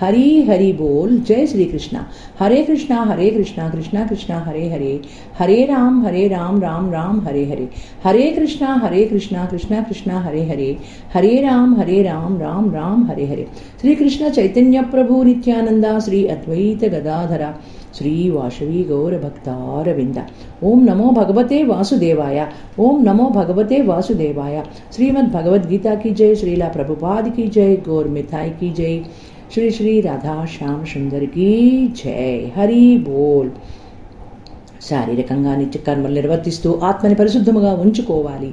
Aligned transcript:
हरी 0.00 0.42
हरि 0.42 0.72
बोल, 0.72 1.18
जय 1.18 1.46
श्री 1.46 1.64
कृष्णा। 1.64 2.06
हरे 2.38 2.64
कृष्णा 2.64 3.02
हरे 3.02 3.30
कृष्णा 3.30 3.70
कृष्णा 3.70 4.06
कृष्णा, 4.06 4.38
हरे 4.38 4.70
हरे। 4.70 5.00
हरे 5.38 5.66
राम 5.66 6.06
हरे 6.06 6.28
राम 6.28 6.60
राम 6.62 6.92
राम, 6.92 7.20
हरे 7.20 7.44
हरे। 7.44 7.68
हरे 8.04 8.30
कृष्णा 8.30 8.74
हरे 8.74 9.04
कृष्णा 9.04 9.46
कृष्णा 9.46 9.82
कृष्णा, 9.82 10.20
हरे 10.20 10.44
हरे। 10.44 10.76
हरे 11.14 11.42
राम 11.42 11.76
हरे 11.76 12.02
राम 12.02 12.40
राम 12.40 12.74
राम, 12.74 13.06
हरे 13.06 13.26
हरे। 13.26 13.46
श्री 13.80 13.94
कृष्ण 13.94 14.30
चैतन्य 14.30 14.82
प्रभु 14.82 15.22
नित्यानंदा, 15.22 15.98
श्री 15.98 16.26
अद्वैत 16.26 16.84
गदाधरा। 16.84 17.54
श्री 17.98 18.30
वाशवी 18.30 18.84
गौर 18.84 19.12
भक्तारविंद 19.12 20.26
ओम 20.62 20.84
नमो 20.84 21.10
भगवते 21.10 21.64
वासुदेवाय। 21.64 22.48
ओम 22.78 23.02
नमो 23.02 23.30
भगवते 23.30 23.82
वासुदेवाय। 23.82 24.62
श्रीमद् 24.96 25.32
भगवद 25.32 25.66
गीता 25.66 25.94
की 25.94 26.10
जय, 26.10 26.34
श्रीला 26.34 26.68
प्रभुपाद 26.68 27.36
की 27.36 27.48
जय, 27.48 27.76
गौर 27.76 28.08
मिथाई 28.08 28.50
की 28.50 28.72
जय। 28.72 29.04
శ్రీ 29.54 29.66
శ్రీ 29.70 29.90
రాధా 30.00 30.32
శ్యామ్ 30.52 30.86
సుందరికి 30.86 31.48
జై 31.98 32.52
హరి 32.56 32.96
బోల్ 32.96 33.50
శారీరకంగా 34.86 35.52
నిత్యకర్మలు 35.56 36.14
నిర్వర్తిస్తూ 36.14 36.70
ఆత్మని 36.88 37.14
పరిశుద్ధముగా 37.14 37.72
ఉంచుకోవాలి। 37.74 38.50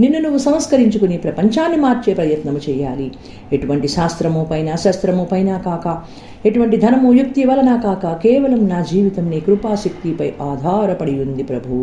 నిన్ను 0.00 0.18
నువ్వు 0.18 0.38
సంస్కరించుకుని 0.38 1.16
ప్రపంచాన్ని 1.16 1.76
మార్చే 1.76 2.14
ప్రయత్నము 2.14 2.60
చేయాలి. 2.70 3.12
ఎటువంటి 3.52 3.88
శాస్త్రము 3.88 4.46
పైన 4.50 4.74
శస్త్రము 4.74 5.24
పైన 5.24 5.56
కాక 5.56 6.02
ఎటువంటి 6.46 6.76
ధనము 6.76 7.12
యుక్తి 7.12 7.44
వలన 7.44 7.80
కాక 7.84 8.06
కేవలం 8.06 8.68
నా 8.68 8.80
జీవితం 8.80 9.30
నీ 9.30 9.40
కృపాశక్తిపై 9.40 10.32
ఆధారపడి 10.42 11.22
ఉంది 11.22 11.42
ప్రభు. 11.42 11.74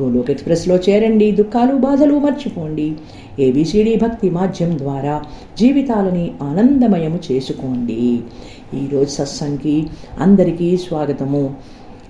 గోలోక్ 0.00 0.30
ఎక్స్ప్రెస్లో 0.30 0.76
చేరండి 0.76 1.32
దుఃఖాలు 1.32 1.74
బాధలు 1.74 2.18
మర్చిపోండి. 2.18 2.94
ఏబిసిడి 3.40 3.96
భక్తి 3.96 4.30
మాధ్యం 4.30 4.78
ద్వారా 4.78 5.22
జీవితాలని 5.58 6.30
ఆనందమయము 6.42 7.18
చేసుకోండి. 7.32 8.20
ఈరోజు 8.74 9.10
సత్సంగ్కి 9.10 9.86
అందరికీ 10.20 10.76
స్వాగతము. 10.76 11.54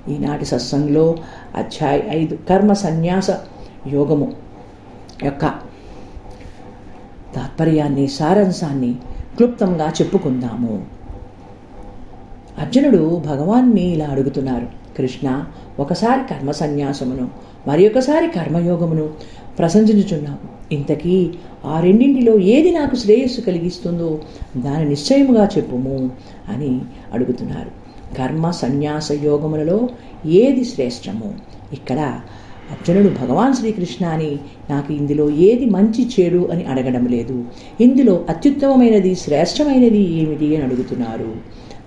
ఈనాటి 0.09 0.45
సత్సంగంలో 0.45 1.15
అధ్యాయ 1.57 2.01
ఐదు 2.11 2.39
కర్మ 2.49 2.73
సన్యాస 2.73 3.31
యోగము. 3.93 4.46
యొక్క 5.25 5.43
తాత్పర్యాన్ని 7.35 8.07
సారాంశాన్ని 8.07 8.95
క్లుప్తంగా 9.37 9.89
చెప్పుకుందాము. 9.89 10.87
అర్జునుడు 12.59 13.23
భగవాన్ని 13.27 13.83
ఇలా 13.83 14.07
అడుగుతున్నారు. 14.07 14.67
కృష్ణ 14.99 15.45
ఒకసారి 15.79 16.35
కర్మ 16.35 16.51
సన్యాసమును 16.51 17.31
మరి 17.69 17.89
ఒకసారి 17.89 18.29
కర్మయోగమును 18.29 19.11
ప్రశంసించుచున్నావు 19.59 20.75
ఇంతకీ 20.75 21.31
ఆ 21.65 21.81
రెండింటిలో 21.81 22.39
ఏది 22.39 22.71
నాకు 22.71 22.97
శ్రేయస్సు 22.97 23.41
కలిగిస్తుందో 23.41 24.21
దాని 24.57 24.89
నిశ్చయముగా 24.89 25.49
చెప్పుము 25.57 26.11
అని 26.49 26.81
అడుగుతున్నారు. 27.13 27.71
కర్మ 28.19 28.51
సన్యాస 28.51 29.13
యోగములలో 29.13 29.89
ఏది 30.27 30.65
శ్రేష్టము? 30.65 31.35
ఇక్కడ 31.73 32.21
అర్జునుడు 32.73 33.09
భగవాన్ 33.09 33.55
శ్రీకృష్ణ 33.55 34.07
అని 34.07 34.39
నాకు 34.71 34.93
ఇందులో 34.93 35.31
ఏది 35.31 35.65
మంచి 35.65 36.11
చెడు 36.15 36.49
అని 36.53 36.65
అడగడం 36.65 37.07
లేదు. 37.07 37.45
ఇందులో 37.81 38.25
అత్యుత్తమమైనది 38.29 39.15
శ్రేష్టమైనది 39.15 40.03
ఏమిటి 40.13 40.57
అని 40.57 40.65
అడుగుతున్నారు. 40.65 41.31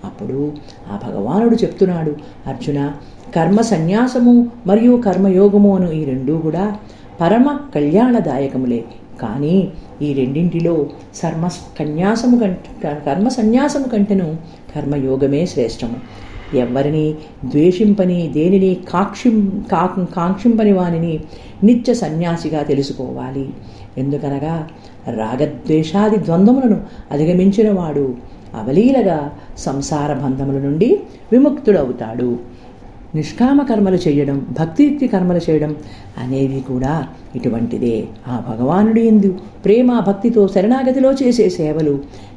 అప్పుడు 0.04 0.52
ఆ 0.92 0.98
భగవానుడు 1.08 1.54
చెప్తున్నాడు 1.54 2.16
అర్జున 2.46 2.92
కర్మ 3.36 3.60
సన్యాసము 3.60 4.46
మరియు 4.66 5.02
కర్మయోగము 5.06 5.76
అను 5.76 5.92
ఈ 5.92 6.04
రెండూ 6.04 6.38
కూడా 6.38 6.76
పరమ 7.20 7.58
కళ్యాణదాయకములే. 7.74 8.84
కానీ 9.22 9.68
ఈ 10.02 10.12
రెండింటిలో 10.12 10.86
సర్మ 11.14 11.48
కన్యాసము 11.78 12.36
కంట 12.38 12.86
కర్మ 13.06 13.28
సన్యాసము 13.28 13.88
కంటేను 13.88 14.36
కర్మయోగమే 14.76 15.46
శ్రేష్టము. 15.46 15.96
ఎవరిని 16.54 17.14
ద్వేషింపని 17.44 18.30
దేనిని 18.34 18.76
కాక్షిం 18.88 19.64
కా 19.72 20.06
కాంక్షింపని 20.14 20.72
వానిని 20.72 21.20
నిత్య 21.64 21.94
సన్యాసిగా 21.94 22.62
తెలుసుకోవాలి. 22.62 23.48
ఎందుకనగా 23.98 24.68
రాగద్వేషాది 25.16 26.16
ద్వంద్వములను 26.16 26.80
అధిగమించిన 27.10 27.72
వాడు 27.72 28.14
అవలీలగా 28.54 29.30
సంసార 29.58 30.12
బంధముల 30.12 30.58
నుండి 30.58 31.00
విముక్తుడవుతాడు. 31.32 32.38
నిష్కామ 33.14 33.62
కర్మలు 33.62 33.98
చేయడం 34.08 34.46
భక్తియుక్తి 34.58 35.06
కర్మలు 35.08 35.40
చేయడం 35.50 35.76
అనేవి 36.18 36.60
కూడా 36.60 36.92
ఇటువంటిదే. 37.36 37.96
ఆ 38.28 38.34
భగవానుడి 38.48 39.02
ఎందు 39.06 39.30
ప్రేమ 39.64 39.98
భక్తితో 39.98 40.48
శరణాగతిలో 40.48 41.10
చేసే 41.12 41.48
సేవలు 41.48 41.94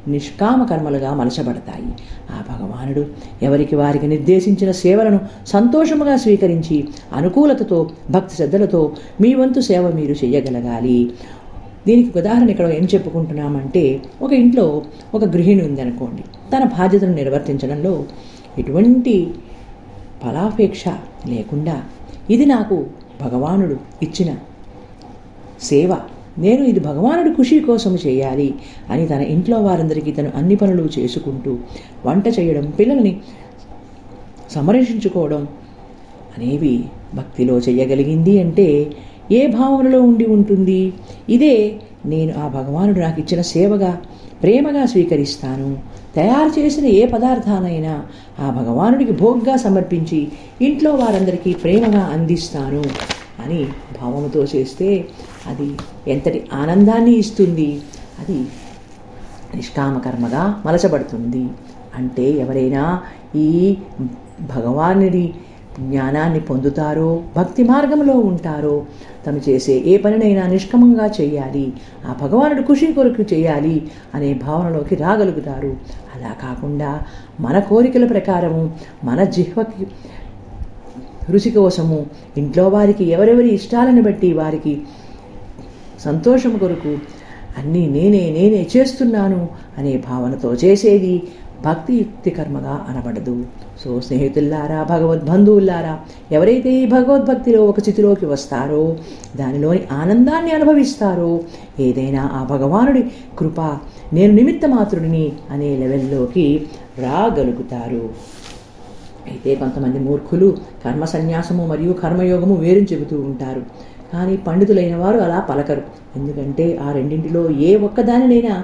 నిష్కామ 0.08 0.64
కర్మలుగా 0.64 1.14
మలచబడతాయి. 1.14 1.90
ఆ 2.30 2.38
భగవానుడు 2.50 3.04
ఎవరికి 3.42 3.76
వారికి 3.76 4.06
నిర్దేశించిన 4.06 4.70
సేవలను 4.70 5.20
సంతోషముగా 5.46 6.16
స్వీకరించి 6.16 6.78
అనుకూలతతో 7.12 7.90
భక్తి 8.10 8.36
శ్రద్ధలతో 8.36 8.82
మీ 9.20 9.34
వంతు 9.34 9.60
సేవ 9.60 9.84
మీరు 9.90 10.16
చేయగలగాలి. 10.24 11.10
దీనికి 11.86 12.18
ఉదాహరణ 12.18 12.50
ఇక్కడ 12.50 12.66
ఏం 12.66 12.84
చెప్పుకుంటున్నామంటే 12.94 14.02
ఒక 14.22 14.32
ఇంట్లో 14.32 14.82
ఒక 15.14 15.24
గృహిణి 15.24 15.62
ఉందనుకోండి. 15.62 16.22
తన 16.52 16.64
బాధ్యతను 16.64 17.14
నిర్వర్తించడంలో 17.14 18.04
ఎటువంటి 18.58 19.14
ఫలాపేక్ష 20.24 20.84
లేకుండా 21.26 21.76
ఇది 22.30 22.46
నాకు 22.46 22.76
భగవానుడు 23.20 23.76
ఇచ్చిన 24.02 24.30
సేవ. 25.62 25.92
నేను 26.38 26.62
ఇది 26.64 26.80
భగవానుడి 26.80 27.30
ఖుషి 27.30 27.60
కోసం 27.60 27.92
చేయాలి 27.94 28.54
అని 28.90 29.06
తన 29.06 29.20
ఇంట్లో 29.34 29.58
వారందరికీ 29.60 30.12
తను 30.12 30.30
అన్ని 30.34 30.56
పనులు 30.56 30.88
చేసుకుంటూ 30.98 31.52
వంట 32.06 32.26
చేయడం 32.38 32.70
పిల్లల్ని 32.78 33.12
సంరక్షించుకోవడం 34.50 35.42
అనేవి 36.38 36.84
భక్తిలో 37.14 37.58
చేయగలిగింది 37.58 38.40
అంటే 38.40 38.92
ఏ 39.32 39.46
భావనలో 39.46 40.02
ఉండి 40.02 40.26
ఉంటుంది? 40.26 40.92
ఇదే 41.28 41.54
నేను 42.06 42.32
ఆ 42.38 42.48
భగవానుడు 42.48 43.00
నాకు 43.00 43.20
ఇచ్చిన 43.20 43.40
సేవగా 43.40 43.92
ప్రేమగా 44.42 44.86
స్వీకరిస్తాను. 44.86 45.70
తయారు 46.16 46.60
చేసిన 46.60 46.84
ఏ 46.84 47.06
పదార్థానైనా 47.06 48.06
ఆ 48.40 48.50
భగవానుడికి 48.50 49.12
భోగ్గా 49.12 49.56
సమర్పించి 49.56 50.28
ఇంట్లో 50.62 50.90
వారందరికీ 50.90 51.54
ప్రేమగా 51.54 52.04
అందిస్తాను 52.04 52.82
అని 53.44 53.68
భావముతో 54.02 54.42
చేస్తే 54.42 55.08
అది 55.46 55.74
ఎంతటి 56.08 56.46
ఆనందాన్ని 56.52 57.12
ఇస్తుంది? 57.12 57.80
అది 58.18 58.46
నిష్కామకర్మగా 59.54 60.62
మలచబడుతుంది. 60.66 61.46
అంటే 61.94 62.30
ఎవరైనా 62.30 63.02
ఈ 63.34 63.76
భగవానుడి 64.56 65.34
జ్ఞానాన్ని 65.78 66.40
పొందుతారో 66.40 67.22
భక్తి 67.36 67.62
మార్గంలో 67.62 68.12
ఉంటారో 68.12 68.82
తను 69.26 69.40
చేసే 69.48 69.82
ఏ 69.86 69.96
పనినైనా 69.96 70.46
నిష్కమంగా 70.46 71.06
చేయాలి 71.20 71.72
ఆ 72.08 72.16
భగవానుడు 72.22 72.62
ఖుషి 72.62 72.92
కొరకు 72.92 73.34
చేయాలి 73.34 73.90
అనే 74.14 74.34
భావనలోకి 74.34 74.94
రాగలుగుతారు. 74.94 75.76
అలా 76.14 76.32
కాకుండా 76.42 77.00
మన 77.40 77.58
కోరికల 77.58 78.06
ప్రకారము 78.06 78.72
మన 79.04 79.24
జిహ్వకి 79.24 79.86
రుచి 81.30 81.50
కోసము 81.50 82.06
ఇంట్లో 82.36 82.68
వారికి 82.68 83.04
ఎవరెవరి 83.04 83.48
ఇష్టాలను 83.48 84.02
బట్టి 84.02 84.32
వారికి 84.32 84.82
సంతోషం 85.98 86.58
కొరకు 86.58 86.98
అన్నీ 87.58 87.86
నేనే 87.86 88.30
నేనే 88.30 88.66
చేస్తున్నాను 88.76 89.48
అనే 89.78 90.02
భావనతో 90.08 90.52
చేసేది 90.52 91.22
భక్తియుక్తి 91.64 92.30
కర్మగా 92.30 92.74
అనబడదు. 92.88 93.34
సో 93.82 93.88
స్నేహితుల్లారా 94.00 94.80
భగవద్బంధువుల్లారా 94.92 95.94
ఎవరైతే 96.32 96.70
ఈ 96.80 96.84
భగవద్భక్తిలో 96.86 97.60
ఒక 97.70 97.80
స్థితిలోకి 97.80 98.26
వస్తారో 98.26 98.82
దానిలోని 99.36 99.82
ఆనందాన్ని 99.92 100.52
అనుభవిస్తారో 100.58 101.32
ఏదైనా 101.80 102.22
ఆ 102.38 102.42
భగవానుడి 102.52 103.02
కృప 103.38 103.60
నేను 104.12 104.32
నిమిత్త 104.34 104.66
మాత్రుడిని 104.76 105.26
అనే 105.50 105.70
లెవెల్లోకి 105.82 106.46
రాగలుగుతారు. 106.98 108.04
అయితే 109.30 109.50
కొంతమంది 109.54 109.98
మూర్ఖులు 109.98 110.48
కర్మ 110.84 111.04
సన్యాసము 111.12 111.62
మరియు 111.66 111.92
కర్మయోగము 112.02 112.54
వేరు 112.54 112.82
చెబుతూ 112.92 113.16
ఉంటారు. 113.28 113.62
కానీ 114.14 114.36
పండితులైన 114.36 114.96
వారు 114.96 115.18
అలా 115.18 115.40
పలకరు. 115.40 115.82
ఎందుకంటే 116.16 116.66
ఆ 116.76 116.92
రెండింటిలో 116.92 117.50
ఏ 117.50 117.76
ఒక్కదానినైనా 117.76 118.54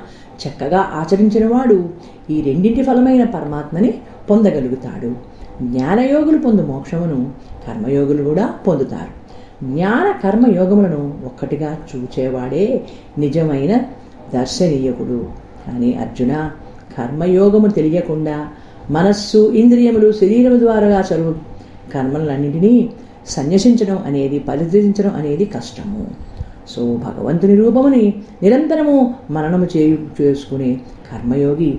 చక్కగా 0.42 0.78
ఆచరించిన 0.78 1.44
వాడు 1.54 1.78
ఈ 2.30 2.40
రెండింటి 2.40 2.82
ఫలమైన 2.82 3.24
పరమాత్మని 3.24 3.94
పొందగలుగుతాడు. 4.30 5.10
జ్ఞానయోగులు 5.62 6.38
పొందు 6.38 6.62
మోక్షమును 6.62 7.18
కర్మయోగులు 7.68 8.22
కూడా 8.22 8.44
పొందుతారు. 8.66 9.12
జ్ఞాన 9.64 10.06
కర్మయోగములను 10.24 11.02
ఒక్కటిగా 11.24 11.78
చూచేవాడే 11.90 12.84
నిజమైన 13.18 13.72
దర్శనీయకుడు. 14.34 15.18
కానీ 15.66 15.92
అర్జున 15.92 16.50
కర్మయోగము 16.98 17.68
తెలియకుండా 17.68 18.48
మనస్సు 18.90 19.52
ఇంద్రియములు 19.52 20.12
శరీరము 20.12 20.58
ద్వారా 20.58 21.00
చదువు 21.00 21.34
కర్మలన్నింటినీ 21.94 22.90
సన్యసించడం 23.26 23.98
అనేది 23.98 24.38
పరిధించడం 24.38 25.14
అనేది 25.14 25.44
కష్టము. 25.44 26.10
సో 26.68 26.96
భగవంతుని 26.96 27.56
రూపముని 27.56 28.14
నిరంతరము 28.42 29.14
మననము 29.30 29.68
చేయు 29.76 29.98
చేసుకునే 30.20 30.80
కర్మయోగి 31.12 31.78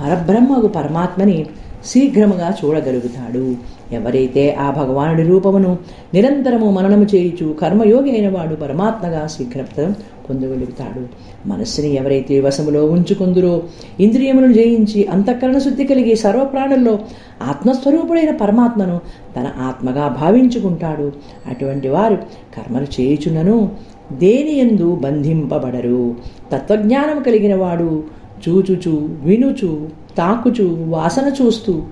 పరబ్రహ్మకు 0.00 0.66
పరమాత్మని 0.66 1.46
శీఘ్రముగా 1.86 2.56
చూడగలుగుతాడు. 2.64 3.75
ఎవరైతే 3.92 4.54
ఆ 4.54 4.70
భగవానుడి 4.70 5.22
రూపమును 5.22 5.78
నిరంతరము 6.14 6.70
మననము 6.70 7.04
చేయుచు 7.04 7.52
కర్మయోగి 7.52 8.10
అయిన 8.10 8.28
వాడు 8.28 8.54
పరమాత్మగా 8.54 9.26
శీఘ్రప్రదం 9.26 9.94
పొందగలుగుతాడు. 10.30 11.06
మనస్సుని 11.48 11.94
ఎవరైతే 11.94 12.40
వశములో 12.40 12.86
ఉంచుకుందురో 12.86 13.62
ఇంద్రియములను 14.00 14.52
జయించి 14.52 15.06
అంతఃకరణ 15.06 15.58
శుద్ధి 15.58 15.84
కలిగి 15.84 16.16
సర్వప్రాణుల్లో 16.16 16.98
ఆత్మస్వరూపుడైన 17.42 18.36
పరమాత్మను 18.36 19.00
తన 19.36 19.52
ఆత్మగా 19.60 20.08
భావించుకుంటాడు. 20.08 21.12
అటువంటి 21.46 21.88
వారు 21.88 22.16
కర్మలు 22.56 23.00
చేయుచున్నను 23.00 23.70
దేని 24.12 24.58
ఎందు 24.58 24.94
బంధింపబడరు? 24.94 26.14
తత్వజ్ఞానం 26.52 27.22
కలిగిన 27.22 27.54
వాడు 27.54 28.04
చూచుచు 28.48 29.08
వినుచు 29.24 29.88
తాకుచు 30.18 30.76
వాసన 30.88 31.32
చూస్తూ 31.42 31.82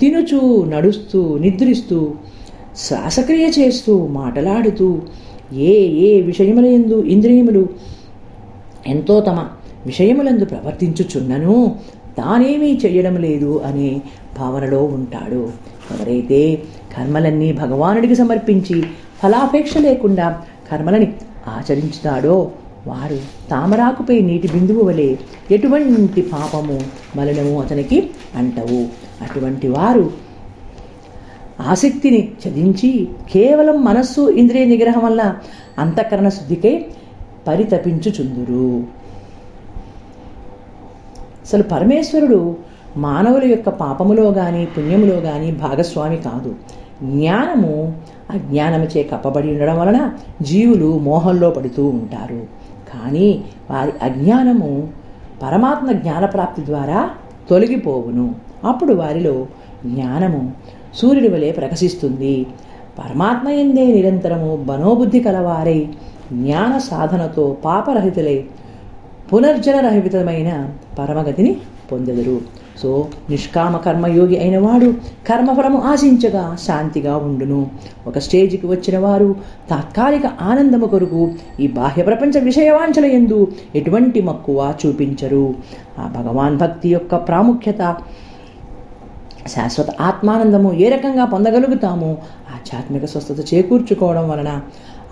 తినుచు 0.00 0.64
నడుస్తూ 0.64 1.38
నిద్రిస్తూ 1.38 2.14
శ్వాసక్రియ 2.76 3.46
చేస్తూ 3.58 4.06
మాటలాడుతూ 4.06 4.88
ఏ 5.52 5.74
ఏ 6.06 6.20
విషయములందు 6.20 7.04
ఇంద్రియములు 7.04 7.68
ఎంతో 8.86 9.20
తమ 9.20 9.38
విషయములందు 9.86 10.44
ప్రవర్తించుచున్నను 10.44 11.76
తానేమీ 12.18 12.70
చేయడం 12.86 13.16
లేదు 13.16 13.58
అనే 13.58 14.00
భావనలో 14.38 14.84
ఉంటాడు. 14.84 15.42
ఎవరైతే 15.90 16.62
కర్మలన్నీ 16.96 17.52
భగవానుడికి 17.52 18.14
సమర్పించి 18.14 18.82
ఫలాపేక్ష 19.22 19.76
లేకుండా 19.78 20.26
కర్మలని 20.70 21.08
ఆచరించుతాడో 21.48 22.50
వారు 22.86 23.18
తామరాకుపై 23.50 24.20
నీటి 24.20 24.48
బిందువు 24.48 24.82
వలె 24.84 25.16
ఎటువంటి 25.50 26.22
పాపము 26.22 26.80
మలనము 27.16 27.60
అతనికి 27.60 28.10
అంటవు. 28.36 29.09
అటువంటి 29.22 29.68
వారు 29.68 30.10
ఆసక్తిని 31.60 32.32
చదించి 32.46 33.08
కేవలం 33.32 33.84
మనస్సు 33.84 34.30
ఇంద్రియ 34.30 34.64
నిగ్రహం 34.64 35.04
వల్ల 35.04 35.36
అంతఃకరణ 35.78 36.28
శుద్ధికే 36.28 36.86
పరితపించుచుందురు. 37.46 38.78
అసలు 41.42 41.62
పరమేశ్వరుడు 41.62 42.56
మానవుల 42.96 43.44
యొక్క 43.44 43.68
పాపములో 43.68 44.30
కానీ 44.30 44.68
పుణ్యములో 44.76 45.20
కానీ 45.20 45.50
భాగస్వామి 45.50 46.16
కాదు. 46.16 46.54
జ్ఞానము 47.02 47.94
అజ్ఞానముచే 48.30 49.02
కప్పబడి 49.02 49.48
ఉండడం 49.48 49.78
వలన 49.78 50.10
జీవులు 50.42 50.98
మోహంలో 50.98 51.50
పడుతూ 51.50 51.86
ఉంటారు. 51.86 52.46
కానీ 52.94 53.44
వారి 53.70 53.92
అజ్ఞానము 54.02 54.88
పరమాత్మ 55.42 55.92
జ్ఞానప్రాప్తి 55.92 56.66
ద్వారా 56.66 57.10
తొలగిపోవును. 57.50 58.34
అప్పుడు 58.64 58.94
వారిలో 58.94 59.46
జ్ఞానము 59.86 60.52
సూర్యుడి 60.94 61.28
వలె 61.28 61.52
ప్రకాశిస్తుంది. 61.52 62.46
పరమాత్మ 62.98 63.48
ఎందే 63.48 63.86
నిరంతరము 63.86 64.64
మనోబుద్ధి 64.66 65.20
కలవారై 65.20 65.88
జ్ఞాన 66.32 66.78
సాధనతో 66.78 67.56
పాపరహితులై 67.64 68.44
పునర్జనరహితమైన 69.32 70.70
పరమగతిని 70.98 71.56
పొందెదరు. 71.92 72.40
సో 72.82 73.08
నిష్కామ 73.30 73.76
కర్మయోగి 73.76 74.38
అయినవాడు 74.38 74.94
కర్మఫలము 75.28 75.78
ఆశించగా 75.78 76.56
శాంతిగా 76.66 77.16
ఉండును. 77.16 77.66
ఒక 78.06 78.18
స్టేజికి 78.18 78.66
వచ్చిన 78.66 78.98
వారు 78.98 79.34
తాత్కాలిక 79.70 80.26
ఆనందము 80.26 80.86
కొరకు 80.86 81.30
ఈ 81.60 81.66
బాహ్య 81.66 82.02
ప్రపంచ 82.02 82.38
విషయవాంఛల 82.38 83.04
ఎందు 83.04 83.48
ఎటువంటి 83.74 84.22
మక్కువ 84.22 84.74
చూపించరు. 84.86 85.54
ఆ 85.98 86.12
భగవాన్ 86.16 86.58
భక్తి 86.58 86.88
యొక్క 86.88 87.14
ప్రాముఖ్యత 87.14 87.96
శాశ్వత 89.54 89.90
ఆత్మానందము 90.00 90.72
ఏ 90.72 90.88
రకంగా 90.88 91.24
పొందగలుగుతామో? 91.24 92.10
ఆధ్యాత్మిక 92.54 93.04
స్వస్థత 93.04 93.54
చేకూర్చుకోవడం 93.54 94.28
వలన 94.28 94.60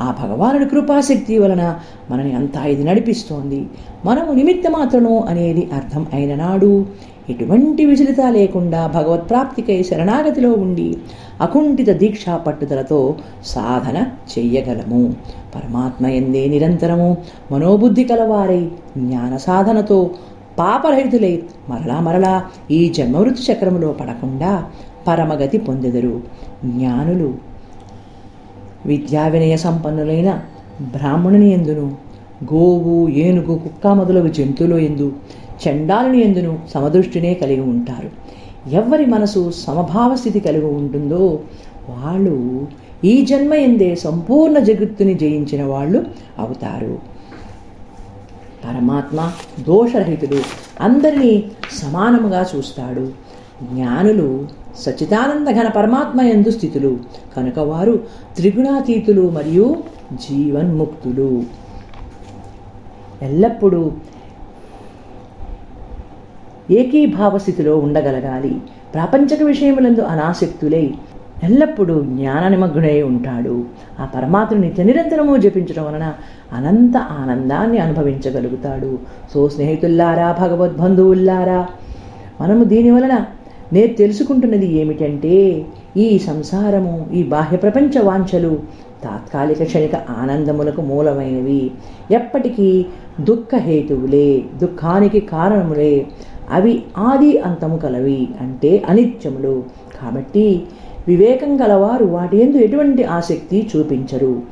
ఆ 0.00 0.14
భగవానుడి 0.22 0.66
కృపాశక్తి 0.66 1.38
వలన 1.38 1.78
మనని 2.10 2.32
అంతా 2.32 2.64
ఇది 2.64 2.84
నడిపిస్తోంది. 2.84 3.66
మనము 4.04 4.32
నిమిత్త 4.32 4.70
మాత్రము 4.70 5.24
అనేది 5.28 5.70
అర్థం 5.72 6.06
అయిన 6.12 6.34
నాడు 6.34 6.86
ఎటువంటి 7.30 7.84
విచలిత 7.84 8.20
లేకుండా 8.28 8.86
భగవత్ 8.86 9.30
ప్రాప్తికై 9.30 9.82
శరణాగతిలో 9.82 10.52
ఉండి 10.52 10.96
అకుంఠిత 11.40 11.90
దీక్షా 11.90 12.36
పట్టుదలతో 12.36 13.16
సాధన 13.44 13.98
చెయ్యగలము. 14.32 15.14
పరమాత్మ 15.54 16.06
ఎందే 16.06 16.48
నిరంతరము 16.48 17.16
మనోబుద్ధి 17.52 18.04
కలవారై 18.04 18.62
జ్ఞాన 18.98 19.36
సాధనతో 19.36 20.10
పాపరహితులై 20.58 21.42
మరలా 21.68 22.00
మరలా 22.00 22.44
ఈ 22.70 22.88
జన్మవృత్తి 22.88 23.52
చక్రములో 23.52 23.92
పడకుండా 23.92 24.64
పరమగతి 25.08 25.58
పొందెదరు. 25.58 26.20
జ్ఞానులు 26.64 27.34
విద్యా 28.86 29.26
వినయ 29.28 29.56
సంపన్నులైన 29.56 30.40
బ్రాహ్మణుని 30.82 31.52
ఎందును 31.52 31.86
గోవు 32.44 33.08
ఏనుగు 33.08 33.58
కుక్క 33.58 33.86
మొదలగు 33.86 34.28
జంతువులు 34.28 34.76
ఎందు 34.76 35.12
చండాలుని 35.62 36.20
ఎందును 36.20 36.58
సమదృష్టినే 36.74 37.34
కలిగి 37.34 37.60
ఉంటారు. 37.60 38.10
ఎవరి 38.70 39.06
మనసు 39.06 39.50
సమభావ 39.50 40.16
స్థితి 40.16 40.40
కలిగి 40.40 40.66
ఉంటుందో 40.66 41.40
వాళ్ళు 41.88 42.66
ఈ 43.04 43.24
జన్మ 43.24 43.54
ఎందే 43.54 43.94
సంపూర్ణ 43.94 44.58
జగత్తుని 44.58 45.14
జయించిన 45.14 45.64
వాళ్ళు 45.64 46.06
అవుతారు. 46.38 47.17
పరమాత్మ 48.64 49.32
దోషరహితుడు 49.66 50.42
అందరినీ 50.80 51.50
సమానముగా 51.82 52.46
చూస్తాడు. 52.56 53.12
జ్ఞానులు 53.62 54.48
సచిదానంద 54.78 55.48
ఘన 55.48 55.68
పరమాత్మ 55.68 56.20
ఎందు 56.20 56.50
స్థితులు. 56.50 56.98
కనుక 57.36 57.58
వారు 57.58 58.00
త్రిగుణాతీతులు 58.36 59.30
మరియు 59.30 59.76
జీవన్ముక్తులు. 60.12 61.42
ఎల్లప్పుడూ 63.22 63.92
ఏకీభావ 66.70 67.38
స్థితిలో 67.38 67.78
ఉండగలగాలి. 67.78 68.62
ప్రాపంచక 68.94 69.42
విషయములందు 69.42 70.00
అనాసక్తులై 70.00 70.94
ఎల్లప్పుడూ 71.42 72.00
జ్ఞాన 72.00 72.48
నిమగ్నుడై 72.48 73.02
ఉంటాడు. 73.02 73.64
ఆ 74.00 74.04
పరమాత్మను 74.04 74.60
నిత్య 74.60 74.82
నిరంతరము 74.82 75.36
జపించడం 75.36 75.84
వలన 75.84 76.14
అనంత 76.52 76.96
ఆనందాన్ని 76.96 77.78
అనుభవించగలుగుతాడు. 77.78 78.98
సో 79.34 79.48
స్నేహితుల్లారా 79.48 80.36
భగవద్బంధువుల్లారా 80.40 81.66
మనము 82.40 82.64
దీని 82.64 82.90
వలన 82.90 83.24
నేను 83.72 83.94
తెలుసుకుంటున్నది 83.94 84.72
ఏమిటంటే 84.72 85.64
ఈ 85.96 86.18
సంసారము 86.18 87.06
ఈ 87.12 87.22
బాహ్య 87.22 87.56
ప్రపంచ 87.56 87.98
వాంఛలు 87.98 88.58
తాత్కాలిక 89.04 89.62
క్షణిక 89.62 89.94
ఆనందములకు 89.94 90.82
మూలమైనవి. 90.82 91.70
ఎప్పటికీ 92.10 92.86
దుఃఖహేతువులే 93.20 94.42
దుఃఖానికి 94.62 95.20
కారణములే. 95.20 96.06
అవి 96.52 96.82
ఆది 96.98 97.38
అంతము 97.38 97.76
కలవి 97.76 98.28
అంటే 98.40 98.82
అనిత్యములు. 98.88 99.64
కాబట్టి 100.02 100.62
వివేకం 101.08 101.60
గలవారు 101.60 102.04
వాటిందు 102.04 102.56
ఎటువంటి 102.56 103.04
ఆసక్తి 103.04 103.70
చూపించరు. 103.76 104.42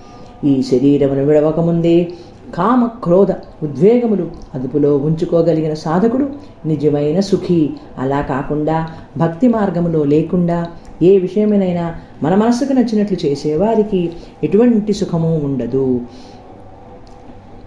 ఈ 0.44 0.62
శరీరమును 0.62 1.24
విడవకముందే 1.24 2.08
కామ 2.54 2.88
క్రోధ 3.04 3.30
ఉద్వేగములు 3.62 4.30
అదుపులో 4.54 4.96
ఉంచుకోగలిగిన 4.96 5.74
సాధకుడు 5.74 6.26
నిజమైన 6.66 7.20
సుఖీ. 7.20 7.70
అలా 7.98 8.20
కాకుండా 8.20 8.86
భక్తి 9.16 9.48
మార్గములో 9.48 10.04
లేకుండా 10.04 10.66
ఏ 11.02 11.18
విషయమైనా 11.18 11.94
మన 12.22 12.34
మనసుకు 12.34 12.72
నచ్చినట్లు 12.72 13.26
చేసేవారికి 13.26 14.12
ఎటువంటి 14.44 14.92
సుఖము 14.92 15.40
ఉండదు. 15.44 16.00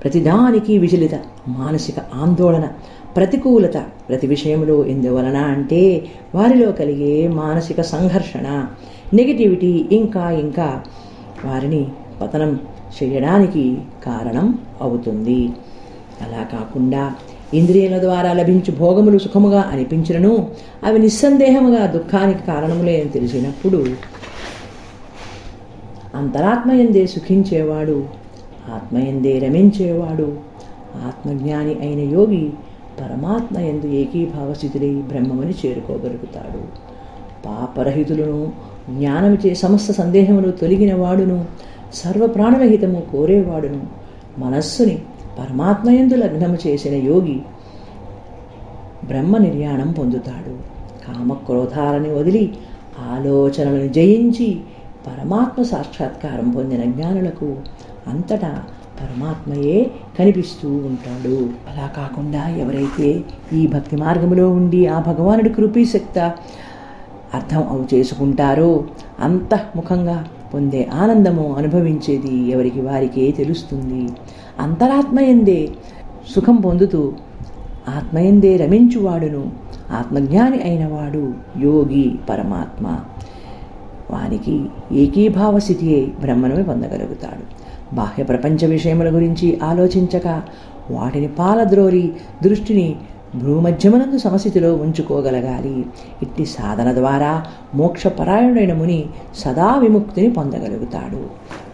ప్రతిదానికి 0.03 0.77
విచలిత 0.77 1.15
మానసిక 1.47 1.95
ఆందోళన 2.15 2.67
ప్రతికూలత 3.15 3.77
ప్రతి 4.09 4.27
విషయంలో 4.27 4.85
ఎందువలన 4.85 5.37
అంటే 5.37 6.07
వారిలో 6.35 6.71
కలిగే 6.71 7.27
మానసిక 7.27 7.81
సంఘర్షణ 7.81 8.47
నెగిటివిటీ 9.13 9.87
ఇంకా 9.91 10.31
ఇంకా 10.31 10.83
వారిని 11.45 11.87
పతనం 12.21 12.59
చేయడానికి 12.97 13.77
కారణం 14.05 14.59
అవుతుంది. 14.81 15.49
అలా 16.21 16.43
కాకుండా 16.43 17.15
ఇంద్రియాల 17.53 18.01
ద్వారా 18.01 18.33
లభించు 18.33 18.71
భోగములు 18.71 19.17
సుఖముగా 19.17 19.59
అనిపించినను 19.59 20.49
అవి 20.83 20.99
నిస్సందేహముగా 20.99 21.85
దుఃఖానికి 21.85 22.43
కారణములే 22.47 23.01
అని 23.01 23.09
తెలిసినప్పుడు 23.09 23.79
అంతరాత్మయందే 26.15 27.07
సుఖించేవాడు 27.07 28.03
ఆత్మయందే 28.75 29.39
రమించేవాడు 29.39 30.37
ఆత్మజ్ఞాని 31.07 31.75
అయిన 31.81 31.99
యోగి 31.99 32.49
పరమాత్మ 33.01 33.57
ఎందు 33.57 33.87
ఏకీభావ 33.87 34.53
బ్రహ్మమని 35.01 35.53
చేరుకోగలుగుతాడు. 35.65 36.89
పాపరహితులను 37.45 38.51
జ్ఞానమిచే 38.89 39.53
సమస్త 39.53 39.91
సందేహములు 39.91 40.51
తొలగిన 40.51 40.95
వాడును 40.95 41.45
సర్వప్రాణరహితము 41.93 43.03
కోరేవాడును. 43.11 43.87
మనస్సుని 44.37 44.99
పరమాత్మయందు 45.39 46.15
లగ్నము 46.15 46.57
చేసిన 46.67 46.93
యోగి 46.93 47.41
బ్రహ్మ 49.07 49.37
నిర్యాణం 49.37 49.91
పొందుతాడు. 49.91 50.79
కామక్రోధాలని 51.07 52.13
వదిలి 52.13 52.53
ఆలోచనలను 53.11 53.87
జయించి 53.87 54.59
పరమాత్మ 55.07 55.63
సాక్షాత్కారం 55.63 56.49
పొందిన 56.49 56.83
జ్ఞానులకు 56.91 57.55
అంతటా 58.07 58.63
పరమాత్మయే 59.01 59.91
కనిపిస్తూ 60.19 60.69
ఉంటాడు. 60.69 61.49
అలా 61.69 61.87
కాకుండా 61.97 62.49
ఎవరైతే 62.49 63.23
ఈ 63.53 63.67
భక్తి 63.67 63.95
మార్గంలో 63.95 64.49
ఉండి 64.49 64.87
ఆ 64.87 64.99
భగవానుడి 64.99 65.49
కృపీశక్త 65.49 66.19
అర్థం 67.33 67.69
అవు 67.69 67.95
చేసుకుంటారో 67.95 68.83
అంతఃముఖంగా 69.19 70.25
పొందే 70.53 70.89
ఆనందము 70.93 71.55
అనుభవించేది 71.55 72.49
ఎవరికి 72.49 72.81
వారికే 72.81 73.31
తెలుస్తుంది. 73.31 74.09
అంతరాత్మయందే 74.59 75.69
సుఖం 76.35 76.55
పొందుతూ 76.55 77.13
ఆత్మయందే 77.87 78.57
రమించువాడును. 78.57 79.51
ఆత్మజ్ఞాని 79.91 80.63
అయినవాడు 80.63 81.33
యోగి 81.59 82.15
పరమాత్మ. 82.29 82.99
వానికి 84.11 84.65
ఏకీభావ 84.91 85.59
స్థితియే 85.59 86.07
బ్రహ్మను 86.21 86.63
పొందగలుగుతాడు. 86.63 87.58
బాహ్య 87.93 88.23
ప్రపంచ 88.23 88.65
విషయముల 88.65 89.15
గురించి 89.15 89.59
ఆలోచించక 89.63 90.41
వాటిని 90.91 91.27
పాలద్రోరి 91.27 92.11
దృష్టిని 92.43 92.95
భూమధ్యమనందు 93.35 94.17
సమస్థితిలో 94.17 94.75
ఉంచుకోగలగాలి. 94.75 95.85
ఇట్టి 96.21 96.45
సాధన 96.45 96.93
ద్వారా 96.93 97.45
మోక్షపరాయణుడైన 97.75 98.73
ముని 98.73 99.05
సదా 99.37 99.75
విముక్తిని 99.75 100.29
పొందగలుగుతాడు. 100.29 101.29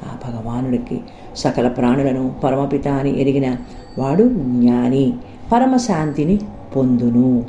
ఆ 0.05 0.15
భగవానుడికి 0.27 1.01
సకల 1.35 1.67
ప్రాణులను 1.67 2.35
పరమపిత 2.43 2.87
అని 2.87 3.21
ఎరిగిన 3.21 3.55
వాడు 3.99 4.23
జ్ఞాని 4.23 5.13
పరమశాంతిని 5.51 6.39
పొందును. 6.75 7.45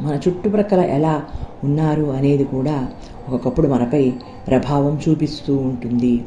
మన 0.00 0.18
చుట్టుప్రక్కల 0.28 0.80
ఎలా 0.80 1.22
ఉన్నారు 1.64 2.02
అనేది 2.02 2.44
కూడా 2.44 2.88
ఒకప్పుడు 3.32 3.68
మనపై 3.68 4.12
ప్రభావం 4.46 5.00
చూపిస్తూ 5.08 5.56
ఉంటుంది. 5.56 6.20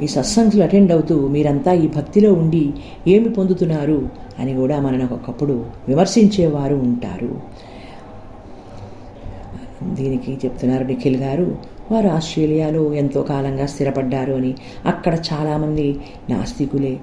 ఈ 0.00 0.06
సత్సంగులు 0.06 0.62
అటెండ్ 0.62 0.92
అవుతూ 0.92 1.28
మీరంతా 1.28 1.72
ఈ 1.72 1.88
భక్తిలో 1.88 2.32
ఉండి 2.32 2.72
ఏమి 3.08 3.28
పొందుతున్నారు 3.28 4.08
అని 4.38 4.54
కూడా 4.54 4.80
మనని 4.80 5.04
ఒకప్పుడు 5.04 5.66
విమర్శించేవారు 5.88 6.74
ఉంటారు. 6.74 7.40
దీనికి 9.82 10.38
చెప్తున్నారు 10.44 10.84
నిఖిల్ 10.84 11.16
గారు 11.16 11.58
వారు 11.92 12.08
ఆస్ట్రేలియాలో 12.08 12.94
ఎంతో 12.94 13.22
కాలంగా 13.22 13.66
స్థిరపడ్డారు 13.66 14.32
అని. 14.32 14.54
అక్కడ 14.86 15.18
చాలామంది 15.32 15.96
నాస్తికులే. 16.30 16.98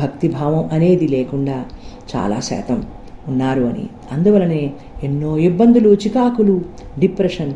భక్తిభావం 0.00 0.68
అనేది 0.72 1.08
లేకుండా 1.08 1.64
చాలా 2.16 2.40
శాతం 2.40 2.84
ఉన్నారు 3.28 3.62
అని. 3.62 3.86
అందువలనే 4.12 4.72
ఎన్నో 5.02 5.38
ఇబ్బందులు 5.38 5.88
చికాకులు 5.88 6.60
డిప్రెషన్ 6.98 7.54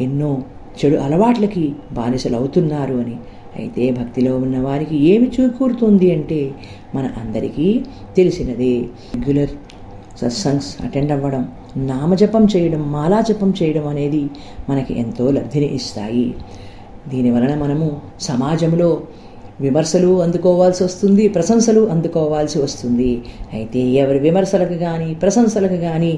ఎన్నో 0.00 0.42
చెడు 0.78 0.96
అలవాట్లకి 1.06 1.64
బానిసలు 1.98 2.36
అవుతున్నారు 2.40 2.96
అని. 3.02 3.16
అయితే 3.60 3.84
భక్తిలో 3.98 4.32
ఉన్న 4.44 4.56
వారికి 4.68 4.96
ఏమి 5.12 5.26
చూకూరుతుంది 5.34 6.08
అంటే 6.16 6.40
మన 6.94 7.04
అందరికీ 7.22 7.68
తెలిసినదే. 8.16 8.74
రెగ్యులర్ 9.16 9.52
సత్సంగ్స్ 10.20 10.70
అటెండ్ 10.86 11.12
అవ్వడం 11.16 11.44
నామజపం 11.90 12.44
చేయడం 12.54 12.82
మాలాజపం 12.96 13.50
చేయడం 13.60 13.86
అనేది 13.92 14.24
మనకి 14.70 14.92
ఎంతో 15.02 15.24
లబ్ధిని 15.36 15.68
ఇస్తాయి. 15.78 16.26
దీనివలన 17.12 17.54
మనము 17.62 17.88
సమాజంలో 18.30 18.90
విమర్శలు 19.64 20.10
అందుకోవాల్సి 20.22 20.80
వస్తుంది 20.84 21.24
ప్రశంసలు 21.28 21.82
అందుకోవాల్సి 21.94 22.56
వస్తుంది. 22.62 23.10
అయితే 23.56 23.80
ఎవరి 24.02 24.18
విమర్శలకు 24.18 24.76
కానీ 24.86 25.08
ప్రశంసలకు 25.14 25.78
కానీ 25.88 26.12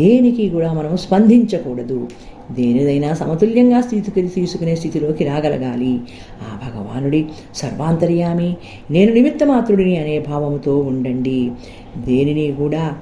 దేనికి 0.00 0.44
కూడా 0.54 0.70
మనము 0.78 0.96
స్పందించకూడదు. 1.04 1.98
దేనిదైనా 2.50 3.14
సమతుల్యంగా 3.14 3.80
స్థితికి 3.80 4.22
తీసుకునే 4.28 4.74
స్థితిలోకి 4.76 5.24
రాగలగాలి. 5.24 6.00
ఆ 6.46 6.50
భగవానుడి 6.64 7.30
సర్వాంతర్యామి 7.54 8.56
నేను 8.90 9.12
నిమిత్త 9.12 9.44
మాత్రుడిని 9.44 9.98
అనే 9.98 10.18
భావముతో 10.18 10.76
ఉండండి. 10.76 11.52
దేనిని 11.96 12.52
కూడా 12.52 12.96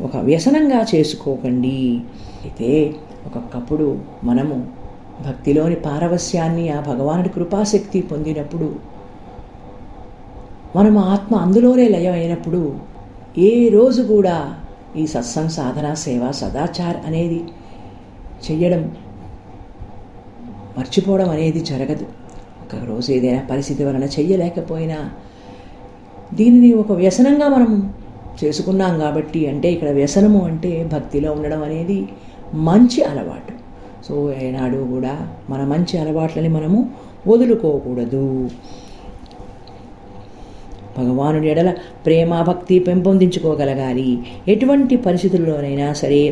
ఒక 0.00 0.16
వ్యసనంగా 0.16 0.86
చేసుకోకండి. 0.94 2.00
అయితే 2.44 2.94
ఒకప్పుడు 3.26 3.98
మనము 4.24 4.80
భక్తిలోని 5.26 5.74
పారవస్యాన్ని 5.74 6.70
ఆ 6.70 6.80
భగవానుడి 6.80 7.28
కృపాశక్తి 7.28 8.00
పొందినప్పుడు 8.02 8.76
మనం 10.76 10.98
ఆత్మ 10.98 11.36
అందులోనే 11.36 11.88
లయం 11.88 12.12
అయినప్పుడు 12.12 12.74
ఏ 13.38 13.68
రోజు 13.68 14.02
కూడా 14.02 14.56
ఈ 14.96 15.06
సత్సంగ్ 15.06 15.50
సాధన 15.50 15.94
సేవ 15.94 16.30
సదాచార్ 16.30 16.96
అనేది 17.06 17.40
చెయ్యడం 18.46 18.82
మర్చిపోవడం 20.78 21.28
అనేది 21.30 21.60
జరగదు. 21.70 22.06
ఒక 22.64 22.82
రోజు 22.84 23.08
ఏదైనా 23.12 23.40
పరిస్థితి 23.50 23.82
వలన 23.84 24.04
చెయ్యలేకపోయినా 24.16 24.98
దీనిని 26.34 26.70
ఒక 26.82 26.92
వ్యసనంగా 26.92 27.46
మనం 27.48 27.70
చేసుకున్నాం 28.44 28.92
కాబట్టి 28.98 29.40
అంటే 29.52 29.68
ఇక్కడ 29.72 29.90
వ్యసనము 29.90 30.40
అంటే 30.50 30.70
భక్తిలో 30.92 31.30
ఉండడం 31.32 31.62
అనేది 31.68 31.98
మంచి 32.68 33.00
అలవాటు. 33.02 33.52
సో 34.06 34.14
ఏనాడు 34.32 34.78
కూడా 34.94 35.14
మన 35.50 35.60
మంచి 35.64 35.94
అలవాట్లని 35.98 36.48
మనము 36.48 36.78
వదులుకోకూడదు. 37.26 38.26
భగవానుడి 41.00 41.48
ఎడల 41.52 41.70
ప్రేమ 42.06 42.40
భక్తి 42.48 42.76
పెంపొందించుకోగలగాలి. 42.86 44.08
ఎటువంటి 44.48 44.96
పరిస్థితుల్లోనైనా 45.06 45.88
సరే 46.02 46.22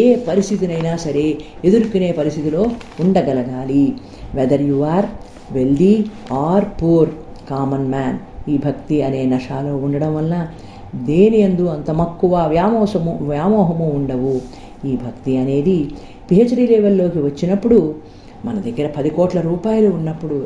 ఏ 0.00 0.04
పరిస్థితినైనా 0.28 0.94
సరే 1.06 1.26
ఎదుర్కొనే 1.64 2.10
పరిస్థితిలో 2.20 2.64
ఉండగలగాలి. 3.00 3.84
Whether 4.34 4.66
you 4.70 4.78
are 4.94 5.08
wealthy 5.52 5.94
or 6.32 6.66
poor 6.80 7.10
common 7.50 7.88
man 7.94 8.18
ఈ 8.50 8.54
భక్తి 8.66 8.96
అనే 9.06 9.22
నషాలో 9.32 9.72
ఉండడం 9.86 10.12
వల్ల 10.18 10.34
దేని 11.08 11.38
ఎందు 11.48 11.64
అంత 11.74 11.90
మక్కువ 12.00 12.34
వ్యామోసము 12.54 13.12
వ్యామోహము 13.30 13.86
ఉండవు. 13.98 14.34
ఈ 14.88 14.92
భక్తి 15.04 15.32
అనేది 15.42 15.78
పిహెచ్డీ 16.30 16.64
లెవెల్లోకి 16.72 17.20
వచ్చినప్పుడు 17.26 17.78
మన 18.44 18.56
దగ్గర 18.66 18.86
పది 18.96 19.10
కోట్ల 19.16 19.38
రూపాయలు 19.40 19.88
ఉన్నప్పుడు 19.98 20.38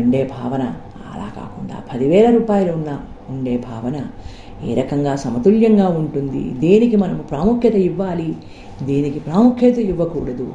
ఉండే 0.00 0.20
భావన. 0.36 0.64
అలా 1.22 1.32
కాకుండా 1.36 1.76
పదివేల 1.94 2.30
రూపాయలు 2.30 2.72
ఉన్న 2.72 3.00
ఉండే 3.30 3.56
భావన 3.58 3.96
ఏ 4.64 4.74
రకంగా 4.74 5.16
సమతుల్యంగా 5.16 5.88
ఉంటుంది? 5.88 6.50
దేనికి 6.58 6.96
మనము 6.96 7.22
ప్రాముఖ్యత 7.22 7.74
ఇవ్వాలి? 7.74 8.34
దేనికి 8.82 9.20
ప్రాముఖ్యత 9.20 9.78
ఇవ్వకూడదు? 9.78 10.52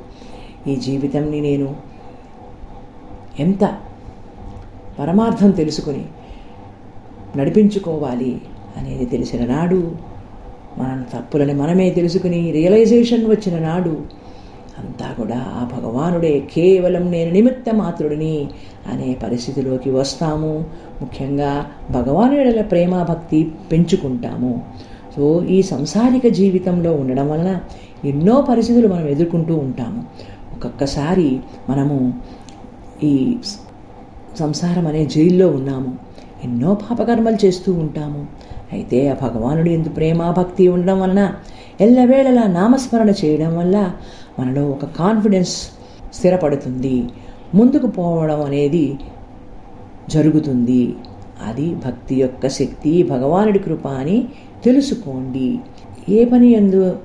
ఈ 0.67 0.75
జీవితంని 0.75 1.41
నేను 1.41 1.75
ఎంత 3.39 3.77
పరమార్థం 4.99 5.51
తెలుసుకుని 5.51 6.05
నడిపించుకోవాలి 7.37 8.41
అనేది 8.77 9.05
తెలిసిన 9.05 9.45
నాడు 9.45 9.91
మన 10.77 11.03
తప్పులని 11.13 11.53
మనమే 11.53 11.89
తెలుసుకుని 11.89 12.51
రియలైజేషన్ 12.51 13.25
వచ్చిన 13.29 13.59
నాడు 13.59 13.93
అంతా 14.79 15.13
కూడా 15.17 15.35
ఆ 15.35 15.79
భగవానుడే 15.79 16.47
కేవలం 16.53 17.11
నేను 17.11 17.31
నిమిత్త 17.31 17.65
మాత్రుడిని 17.73 18.47
అనే 18.91 19.17
పరిస్థితిలోకి 19.23 19.91
వస్తాము. 19.91 20.65
ముఖ్యంగా 21.01 21.65
భగవానుడల 21.91 22.61
ప్రేమ 22.61 23.03
భక్తి 23.03 23.51
పెంచుకుంటాము. 23.71 24.65
సో 25.15 25.43
ఈ 25.43 25.61
సంసారిక 25.61 26.33
జీవితంలో 26.33 26.91
ఉండడం 26.91 27.29
వలన 27.29 27.59
ఎన్నో 28.05 28.41
పరిస్థితులు 28.41 28.87
మనం 28.87 29.07
ఎదుర్కొంటూ 29.07 29.55
ఉంటాము. 29.55 30.03
ఒక్కొక్కసారి 30.53 31.39
మనము 31.69 32.13
ఈ 33.03 33.37
సంసారం 34.39 34.87
అనే 34.87 35.05
జైల్లో 35.05 35.47
ఉన్నాము. 35.47 35.97
ఎన్నో 36.43 36.73
పాపకర్మలు 36.73 37.45
చేస్తూ 37.45 37.73
ఉంటాము. 37.73 38.25
అయితే 38.73 39.09
ఆ 39.09 39.27
భగవానుడు 39.27 39.69
ఎందు 39.69 39.89
ప్రేమ 39.89 40.31
భక్తి 40.31 40.67
ఉండడం 40.67 41.01
వలన 41.01 41.33
ఎల్లవేళలా 41.81 42.47
నామస్మరణ 42.47 43.09
చేయడం 43.09 43.57
వల్ల 43.57 43.91
మనలో 44.39 44.69
ఒక 44.69 44.85
కాన్ఫిడెన్స్ 44.85 45.55
స్థిరపడుతుంది. 46.13 47.03
ముందుకు 47.55 47.87
పోవడం 47.87 48.43
అనేది 48.43 48.99
జరుగుతుంది. 50.09 50.95
అది 51.45 51.75
భక్తి 51.75 52.15
యొక్క 52.15 52.47
శక్తి 52.47 53.03
భగవానుడి 53.03 53.59
కృప 53.59 53.87
అని 53.87 54.27
తెలుసుకోండి. 54.63 55.59
ఏ 56.09 56.25
పని 56.25 56.51
ఎందు 56.51 56.97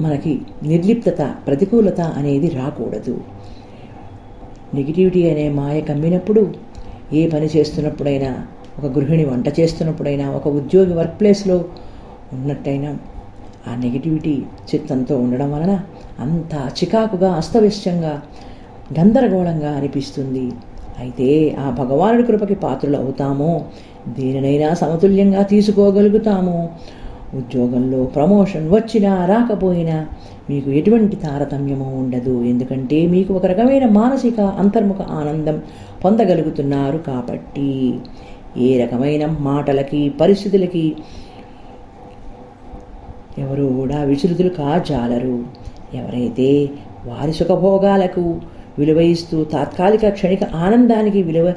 మనకి 0.00 0.40
నిర్లిప్తత 0.62 1.34
ప్రతికూలత 1.46 2.00
అనేది 2.00 2.48
రాకూడదు. 2.48 3.20
నెగిటివిటీ 4.74 5.30
అనే 5.30 5.48
మాయ 5.48 5.80
కమ్మినప్పుడు 5.80 6.54
ఏ 7.12 7.28
పని 7.28 7.46
చేస్తున్నప్పుడైనా 7.46 8.46
ఒక 8.78 8.86
గృహిణి 8.96 9.24
వంట 9.24 9.48
చేస్తున్నప్పుడైనా 9.60 10.26
ఒక 10.38 10.48
ఉద్యోగి 10.58 10.94
వర్క్ 10.98 11.16
ప్లేస్లో 11.20 11.56
ఉన్నట్టయినా 12.36 12.90
ఆ 13.68 13.72
నెగిటివిటీ 13.82 14.34
చిత్తంతో 14.68 15.14
ఉండడం 15.24 15.50
వలన 15.54 15.72
అంత 16.24 16.54
చికాకుగా 16.78 17.30
అస్తవ్యస్తంగా 17.40 18.12
గందరగోళంగా 18.98 19.70
అనిపిస్తుంది. 19.78 20.46
అయితే 21.02 21.28
ఆ 21.64 21.66
భగవానుడి 21.80 22.24
కృపకి 22.28 22.56
పాత్రలు 22.64 22.96
అవుతామో 22.96 23.52
దేనినైనా 24.16 24.68
సమతుల్యంగా 24.74 25.42
తీసుకోగలుగుతామో 25.52 26.58
ఉద్యోగంలో 27.40 28.00
ప్రమోషన్ 28.16 28.66
వచ్చినా 28.70 29.12
రాకపోయినా 29.26 29.98
మీకు 30.50 30.68
ఎటువంటి 30.70 31.16
తారతమ్యము 31.16 31.86
ఉండదు. 32.00 32.34
ఎందుకంటే 32.44 32.98
మీకు 33.06 33.30
ఒక 33.38 33.46
రకమైన 33.52 33.86
మానసిక 34.00 34.40
అంతర్ముఖ 34.62 35.00
ఆనందం 35.20 35.56
పొందగలుగుతున్నారు 36.04 36.98
కాబట్టి. 37.08 37.70
ఏ 38.56 38.84
రకమైన 38.84 39.26
మాటలకి 39.26 40.08
పరిస్థితులకి 40.08 40.96
ఎవరు 43.38 43.64
కూడా 43.64 44.02
విచలితులు 44.02 44.48
కాజాలరు 44.48 45.44
ఎవరైతే 45.94 46.70
వారి 47.06 47.32
సుఖభోగాలకు 47.32 48.40
విలువ 48.78 49.00
ఇస్తూ 49.00 49.44
తాత్కాలిక 49.44 50.08
క్షణిక 50.08 50.44
ఆనందానికి 50.44 51.22
విలువ 51.22 51.54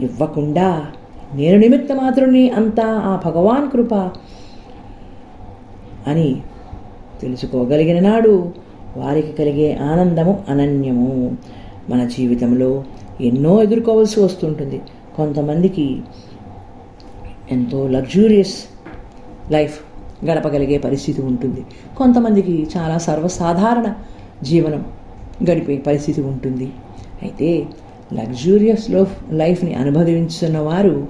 ఇవ్వకుండా 0.00 0.86
నేను 1.34 1.58
నిమిత్త 1.58 1.92
మాత్రుని 1.92 2.50
అంతా 2.50 2.84
ఆ 2.86 3.22
భగవాన్ 3.24 3.70
కృప 3.70 3.94
అని 6.06 6.36
తెలుసుకోగలిగిన 7.22 8.10
నాడు 8.10 8.52
వారికి 8.96 9.32
కలిగే 9.32 9.74
ఆనందము 9.74 10.44
అనన్యము. 10.48 11.36
మన 11.90 12.06
జీవితంలో 12.06 12.84
ఎన్నో 13.20 13.62
ఎదుర్కోవాల్సి 13.62 14.20
వస్తుంటుంది. 14.20 14.80
కొంతమందికి 15.16 16.00
ఎంతో 17.50 17.88
లగ్జూరియస్ 17.88 18.56
లైఫ్ 19.52 19.80
గడపగలిగే 20.24 20.78
పరిస్థితి 20.78 21.22
ఉంటుంది. 21.22 21.64
కొంతమందికి 21.96 22.66
చాలా 22.76 22.98
సర్వసాధారణ 22.98 23.94
జీవనం 24.42 24.84
గడిపే 25.50 25.76
పరిస్థితి 25.78 26.20
ఉంటుంది. 26.20 26.72
అయితే 27.22 27.66
లగ్జూరియస్లో 28.12 29.06
లైఫ్ని 29.30 29.74
అనుభవించున్న 29.74 30.58
వారు 30.58 31.08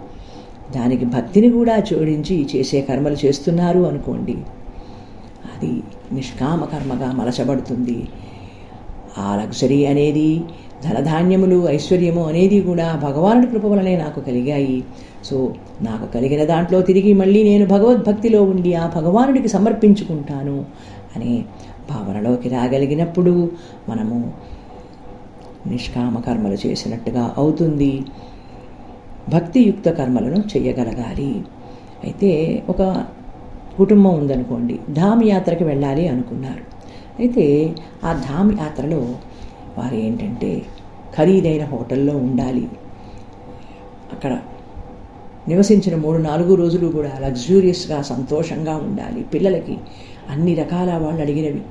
దానికి 0.77 1.05
భక్తిని 1.05 1.51
కూడా 1.51 1.79
జోడించి 1.79 2.49
చేసే 2.57 2.81
కర్మలు 2.81 3.27
చేస్తున్నారు 3.27 3.81
అనుకోండి. 3.81 4.37
అది 5.55 5.83
నిష్కామ 6.13 6.65
కర్మగా 6.65 7.13
మలచబడుతుంది. 7.13 8.09
ఆ 9.19 9.37
లగ్జరీ 9.37 9.87
అనేది 9.87 10.41
ధనధాన్యములు 10.85 11.69
ఐశ్వర్యము 11.69 12.25
అనేది 12.25 12.61
కూడా 12.61 13.01
భగవానుడి 13.03 13.47
కృప 13.47 13.67
వలనే 13.67 13.97
నాకు 13.97 14.21
కలిగాయి. 14.21 14.85
సో 15.25 15.55
నాకు 15.83 16.13
కలిగిన 16.13 16.45
దాంట్లో 16.45 16.83
తిరిగి 16.83 17.13
మళ్ళీ 17.13 17.43
నేను 17.43 17.67
భగవద్భక్తిలో 17.67 18.43
ఉండి 18.43 18.75
ఆ 18.75 18.87
భగవానుడికి 18.87 19.49
సమర్పించుకుంటాను 19.49 20.65
అనే 21.17 21.45
భావనలోకి 21.91 22.49
రాగలిగినప్పుడు 22.49 23.51
మనము 23.89 24.33
నిష్కామ 25.67 26.19
కర్మలు 26.19 26.67
చేసినట్టుగా 26.67 27.35
అవుతుంది. 27.39 28.03
భక్తియుక్త 29.29 29.91
కర్మలను 29.91 30.39
చేయగలగాలి. 30.41 31.43
అయితే 32.05 32.63
ఒక 32.69 33.05
కుటుంబం 33.79 34.15
ఉందనుకోండి 34.15 34.79
ధామ్ 34.91 35.25
యాత్రకి 35.25 35.65
వెళ్ళాలి 35.65 36.09
అనుకున్నారు. 36.09 36.63
అయితే 37.21 37.75
ఆ 38.05 38.13
ధామ్ 38.13 38.53
యాత్రలో 38.61 39.15
వారు 39.79 39.95
ఏంటంటే 39.95 40.63
ఖరీదైన 41.17 41.65
హోటల్లో 41.65 42.17
ఉండాలి. 42.17 42.69
అక్కడ 44.13 44.39
నివసించిన 45.49 45.97
మూడు 45.97 46.19
నాలుగు 46.19 46.55
రోజులు 46.55 46.89
కూడా 46.89 47.19
లగ్జూరియస్గా 47.19 48.03
సంతోషంగా 48.03 48.77
ఉండాలి. 48.77 49.23
పిల్లలకి 49.23 49.79
అన్ని 50.31 50.55
రకాల 50.55 50.97
వాళ్ళు 50.97 51.21
అడిగినవి. 51.21 51.63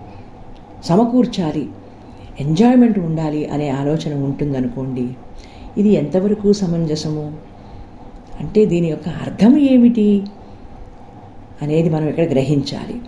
సమకూర్చాలి. 0.84 1.70
ఎంజాయ్మెంట్ 2.40 3.00
ఉండాలి 3.00 3.50
అనే 3.50 3.70
ఆలోచన 3.70 4.14
ఉంటుందనుకోండి 4.14 5.10
ఇది 5.78 5.90
ఎంతవరకు 5.90 6.54
సమంజసము? 6.54 7.38
అంటే 8.40 8.66
దీని 8.66 8.88
యొక్క 8.88 9.10
అర్థం 9.10 9.58
ఏమిటి 9.58 10.24
అనేది 11.62 11.90
మనం 11.90 12.08
ఇక్కడ 12.08 12.30
గ్రహించాలి. 12.30 13.02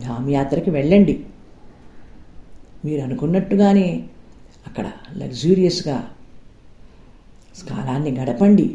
ధామ్ 0.00 0.30
యాత్రకి 0.30 0.70
వెళ్ళండి. 0.70 1.20
మీరు 2.84 3.00
అనుకున్నట్టుగానే 3.02 3.88
అక్కడ 4.66 4.86
లగ్జూరియస్గా 5.16 5.96
కాలాన్ని 7.70 8.10
గడపండి. 8.10 8.66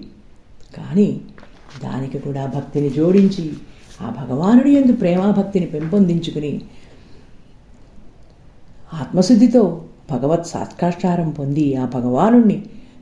కానీ 0.78 1.08
దానికి 1.84 2.18
కూడా 2.20 2.46
భక్తిని 2.46 2.90
జోడించి 2.90 3.46
ఆ 4.02 4.10
భగవానుడి 4.10 4.72
ఎందు 4.76 4.92
ప్రేమాభక్తిని 4.92 5.66
పెంపొందించుకుని 5.66 6.52
ఆత్మశుద్ధితో 8.94 9.64
భగవత్ 10.12 10.48
సాత్కాష్టారం 10.48 11.30
పొంది 11.30 11.66
ఆ 11.76 11.86
భగవానుణ్ణి 11.86 12.58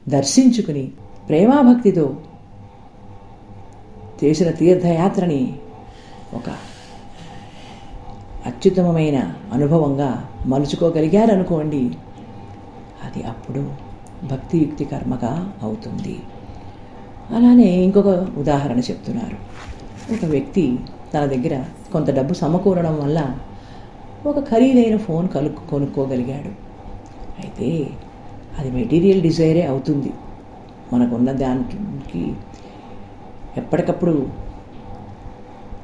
దర్శించుకుని 0.09 0.85
ప్రేమాభక్తితో 1.29 2.05
చేసిన 4.23 4.49
తీర్థయాత్రని 4.51 5.41
ఒక 6.33 6.47
అత్యుత్తమమైన 8.45 9.33
అనుభవంగా 9.53 10.29
మలుచుకోగలిగారనుకోండి 10.45 11.83
అది 13.03 13.23
అప్పుడు 13.23 13.69
భక్తియుక్తి 14.27 14.85
కర్మగా 14.85 15.53
అవుతుంది. 15.61 16.19
అలానే 17.35 17.69
ఇంకొక 17.83 18.07
ఉదాహరణ 18.37 18.79
చెప్తున్నారు. 18.79 19.37
ఒక 20.13 20.25
వ్యక్తి 20.25 20.79
తన 21.13 21.25
దగ్గర 21.25 21.63
కొంత 21.93 22.15
డబ్బు 22.15 22.33
సమకూరడం 22.33 22.99
వల్ల 23.03 23.35
ఒక 24.25 24.39
ఖరీదైన 24.39 24.97
ఫోన్ 24.97 25.29
కలు 25.29 25.49
కొనుక్కోగలిగాడు. 25.49 26.51
అయితే 27.41 27.87
అది 28.59 28.71
మెటీరియల్ 28.71 29.21
డిజైరే 29.21 29.65
అవుతుంది. 29.65 30.13
మనకున్న 30.93 31.31
దానికి 31.31 32.33
ఎప్పటికప్పుడు 33.57 34.44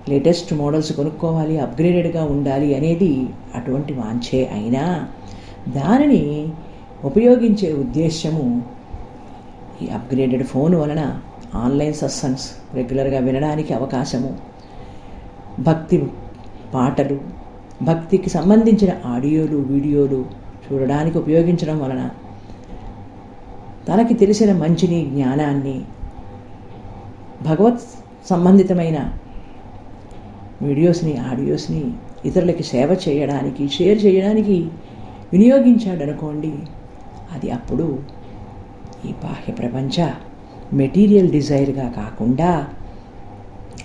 లేటెస్ట్ 0.10 0.54
మోడల్స్ 0.54 0.92
కొనుక్కోవాలి 0.92 1.60
అప్గ్రేడెడ్గా 1.60 2.24
ఉండాలి 2.24 2.76
అనేది 2.76 3.28
అటువంటి 3.56 3.94
వాంఛే 3.94 4.50
అయినా 4.54 5.10
దానిని 5.68 6.52
ఉపయోగించే 7.04 7.74
ఉద్దేశ్యము 7.74 8.64
ఈ 9.82 9.88
అప్గ్రేడెడ్ 9.88 10.44
ఫోన్ 10.44 10.76
వలన 10.76 11.22
ఆన్లైన్ 11.56 11.94
సత్సంగ్స్ 11.94 12.48
రెగ్యులర్గా 12.74 13.20
వినడానికి 13.20 13.74
అవకాశము. 13.74 14.38
భక్తి 15.60 16.10
పాటలు 16.74 17.20
భక్తికి 17.82 18.30
సంబంధించిన 18.30 18.92
ఆడియోలు 19.06 19.58
వీడియోలు 19.58 20.26
చూడడానికి 20.66 21.18
ఉపయోగించడం 21.18 21.80
వలన 21.80 22.10
తనకి 23.88 24.14
తెలిసిన 24.14 24.52
మంచిని 24.54 25.06
జ్ఞానాన్ని 25.06 25.86
భగవత్ 27.44 27.82
సంబంధితమైన 28.30 29.21
వీడియోస్ని 30.62 31.14
ఆడియోస్ని 31.30 31.84
ఇతరులకి 32.26 32.64
సేవ 32.64 32.90
చేయడానికి 33.06 33.64
షేర్ 33.68 34.00
చేయడానికి 34.06 34.58
వినియోగించాడనుకోండి 35.34 36.54
అది 37.36 37.50
అప్పుడు 37.52 37.88
ఈ 39.06 39.12
బాహ్య 39.24 39.52
ప్రపంచ 39.54 40.08
మెటీరియల్ 40.74 41.32
డిజైర్గా 41.32 41.88
కాకుండా 41.96 42.52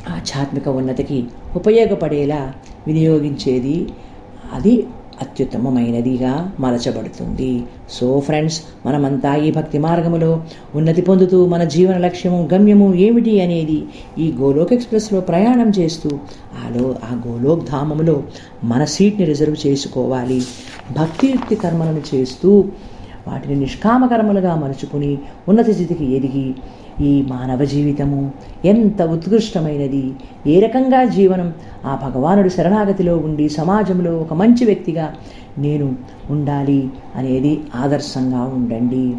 ఆధ్యాత్మిక 0.09 0.69
ఉన్నతికి 0.69 1.19
ఉపయోగపడేలా 1.57 2.43
వినియోగించేది. 2.87 3.77
అది 4.53 4.75
అత్యుత్తమమైనదిగా 5.22 6.33
మలచబడుతుంది. 6.61 7.64
సో 7.90 8.20
ఫ్రెండ్స్ 8.20 8.59
మనమంతా 8.87 9.35
ఈ 9.37 9.50
భక్తి 9.50 9.79
మార్గములో 9.79 10.31
ఉన్నతి 10.74 11.02
పొందుతూ 11.02 11.46
మన 11.46 11.64
జీవన 11.64 11.96
లక్ష్యము 11.98 12.48
గమ్యము 12.55 12.94
ఏమిటి 12.94 13.40
అనేది 13.40 13.79
ఈ 14.18 14.35
గోలోక్ 14.40 14.72
ఎక్స్ప్రెస్లో 14.72 15.20
ప్రయాణం 15.20 15.70
చేస్తూ 15.79 16.11
ఆలో 16.64 16.85
ఆ 17.05 17.12
గోలోక్ 17.26 17.64
ధామములో 17.70 18.22
మన 18.64 18.85
సీట్ని 18.85 19.26
రిజర్వ్ 19.26 19.57
చేసుకోవాలి. 19.66 20.40
భక్తియుక్తి 20.98 21.57
కర్మలను 21.57 22.02
చేస్తూ 22.14 22.64
వాటిని 23.29 23.55
నిష్కామ 23.61 24.07
కర్మలుగా 24.07 24.55
మలుచుకుని 24.55 25.18
ఉన్నత 25.48 25.70
స్థితికి 25.70 26.05
ఎదిగి 26.16 26.55
ఈ 27.00 27.22
మానవ 27.22 27.64
జీవితము 27.64 28.32
ఎంత 28.64 29.02
ఉత్కృష్టమైనది! 29.02 30.14
ఏ 30.46 30.61
రకంగా 30.61 31.04
జీవనం! 31.04 31.54
ఆ 31.85 32.09
భగవానుడు 32.09 32.48
శరణాగతిలో 32.48 33.16
ఉండి 33.16 33.48
సమాజంలో 33.48 34.18
ఒక 34.18 34.32
మంచి 34.32 34.64
వ్యక్తిగా 34.64 35.14
నేను 35.59 35.96
ఉండాలి 36.30 36.90
అనేది 37.14 37.61
ఆదర్శంగా 37.74 38.40
ఉండండి. 38.40 39.16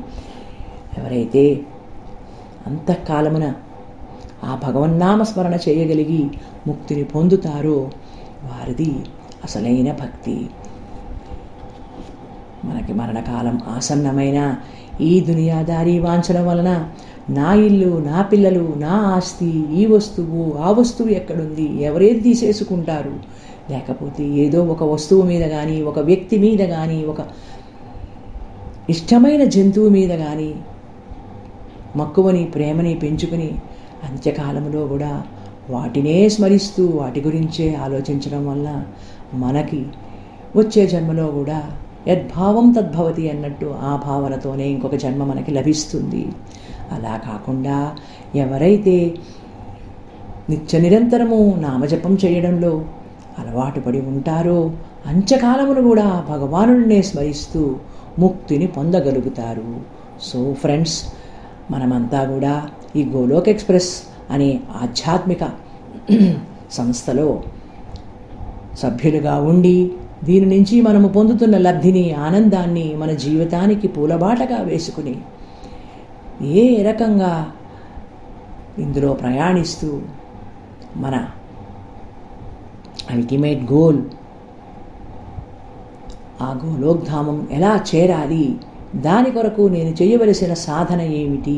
ఎవరైతే 0.97 1.61
అంతఃకాలమున 2.67 3.53
ఆ 4.43 4.59
భగవన్నామస్మరణ 4.63 5.55
చేయగలిగి 5.69 6.29
ముక్తిని 6.67 7.03
పొందుతారో 7.03 7.91
వారిది 8.43 8.95
అసలైన 9.43 9.91
భక్తి. 9.91 10.49
మనకి 12.65 12.93
మరణకాలం 12.93 13.61
ఆసన్నమైన 13.67 14.55
ఈ 15.01 15.19
దునియాదారీ 15.19 15.99
వాంఛన 15.99 16.39
వలన 16.39 16.69
నా 17.27 17.53
ఇల్లు 17.53 17.99
నా 17.99 18.21
పిల్లలు 18.21 18.75
నా 18.79 18.93
ఆస్తి 19.15 19.47
ఈ 19.73 19.85
వస్తువు 19.85 20.57
ఆ 20.57 20.71
వస్తువు 20.71 21.09
ఎక్కడుంది 21.09 21.65
ఎవరేది 21.81 22.19
తీసేసుకుంటారు? 22.19 23.15
లేకపోతే 23.69 24.23
ఏదో 24.23 24.63
ఒక 24.63 24.83
వస్తువు 24.83 25.23
మీద 25.23 25.49
కానీ 25.49 25.81
ఒక 25.81 25.99
వ్యక్తి 25.99 26.37
మీద 26.37 26.61
కానీ 26.67 27.05
ఒక 27.05 27.21
ఇష్టమైన 28.89 29.43
జంతువు 29.43 29.89
మీద 29.89 30.09
కానీ 30.17 30.55
మక్కువని 31.95 32.45
ప్రేమని 32.45 32.95
పెంచుకుని 32.95 33.49
అంత్యకాలంలో 34.03 34.87
కూడా 34.87 35.23
వాటినే 35.69 36.29
స్మరిస్తూ 36.29 36.87
వాటి 36.87 37.21
గురించే 37.21 37.75
ఆలోచించడం 37.75 38.47
వల్ల 38.47 38.67
మనకి 39.33 39.85
వచ్చే 40.55 40.87
జన్మలో 40.87 41.27
కూడా 41.31 41.59
యద్భావం 42.07 42.67
తద్భవతి 42.71 43.23
అన్నట్టు 43.29 43.67
ఆ 43.89 43.91
భావనతోనే 44.05 44.65
ఇంకొక 44.73 44.95
జన్మ 44.95 45.23
మనకి 45.23 45.51
లభిస్తుంది. 45.51 46.23
అలా 46.91 47.13
కాకుండా 47.27 47.77
ఎవరైతే 48.35 48.95
నిత్య 50.49 50.79
నిరంతరము 50.79 51.39
నామజపం 51.59 52.13
చేయడంలో 52.25 52.73
అలవాటు 53.39 53.79
పడి 53.79 53.99
ఉంటారో 54.11 54.59
అంచకాలమును 55.07 55.81
కూడా 55.81 56.07
భగవానుడినే 56.29 56.99
స్మరిస్తూ 57.01 57.61
ముక్తిని 58.19 58.67
పొందగలుగుతారు. 58.67 59.69
సో 60.21 60.39
ఫ్రెండ్స్ 60.53 60.97
మనమంతా 61.71 62.21
కూడా 62.33 62.53
ఈ 62.95 63.03
గోలోక్ 63.15 63.49
ఎక్స్ప్రెస్ 63.49 63.91
అనే 64.31 64.49
ఆధ్యాత్మిక 64.81 65.43
సంస్థలో 66.71 67.27
సభ్యులుగా 68.81 69.35
ఉండి 69.41 69.77
దీని 70.23 70.47
నుంచి 70.55 70.75
మనము 70.81 71.07
పొందుతున్న 71.07 71.55
లబ్ధిని 71.57 72.05
ఆనందాన్ని 72.11 72.85
మన 72.95 73.11
జీవితానికి 73.15 73.87
పూలబాటగా 73.87 74.59
వేసుకుని 74.61 75.15
ఏ 76.55 76.83
రకంగా 76.83 77.33
ఇందులో 78.77 79.13
ప్రయాణిస్తూ 79.13 79.89
మన 80.95 81.15
అల్టిమేట్ 83.11 83.63
గోల్ 83.71 84.01
ఆ 86.41 86.49
గోలోక్ధామం 86.53 87.37
ఎలా 87.51 87.73
చేరాలి 87.95 88.45
దాని 88.95 89.29
కొరకు 89.31 89.63
నేను 89.67 89.91
చేయవలసిన 90.01 90.53
సాధన 90.59 91.01
ఏమిటి 91.17 91.57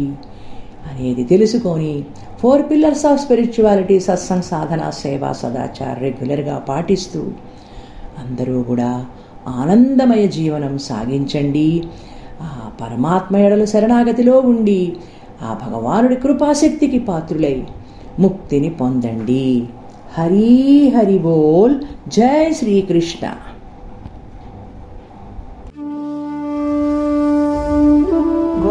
అనేది 0.90 1.24
తెలుసుకొని 1.24 1.94
four 2.42 2.64
pillars 2.72 3.06
of 3.06 3.22
spirituality 3.22 3.98
satsang 4.00 4.44
sadhana 4.44 4.84
seva 4.90 5.32
sadachar 5.32 6.00
రెగ్యులర్గా 6.02 6.58
పాటిస్తూ 6.70 7.22
అందరూ 8.20 8.64
కూడా 8.64 9.06
ఆనందమయ 9.48 10.28
జీవనం 10.28 10.78
సాగించండి. 10.78 11.84
ఆ 12.42 12.72
పరమాత్మ 12.82 13.38
ఎడలు 13.38 13.66
శరణాగతిలో 13.66 14.40
ఉండి 14.40 14.96
ఆ 15.42 15.58
భగవానుడి 15.68 16.16
కృపాశక్తికి 16.16 17.00
పాత్రులై 17.00 17.64
ముక్తిని 18.20 18.70
పొందండి. 18.70 19.64
హరి 20.18 20.94
హరి 20.98 21.18
బోల్. 21.18 21.76
జై 22.10 22.54
శ్రీకృష్ణ. 22.54 23.32